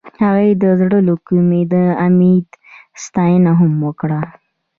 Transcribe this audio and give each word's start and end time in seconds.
هغې 0.23 0.49
د 0.61 0.63
زړه 0.79 0.99
له 1.07 1.15
کومې 1.27 1.61
د 1.73 1.75
امید 2.07 2.47
ستاینه 3.03 3.51
هم 3.59 3.73
وکړه. 3.87 4.21